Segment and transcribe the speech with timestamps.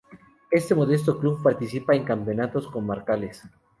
[0.49, 3.43] Este modesto club participa en campeonatos comarcales.